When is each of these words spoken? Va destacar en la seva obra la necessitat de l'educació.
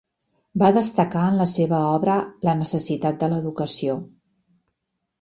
Va 0.63 0.71
destacar 0.77 1.25
en 1.33 1.37
la 1.41 1.47
seva 1.51 1.83
obra 1.91 2.17
la 2.49 2.57
necessitat 2.65 3.23
de 3.23 3.33
l'educació. 3.37 4.03